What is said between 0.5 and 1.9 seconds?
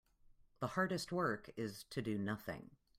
The hardest work is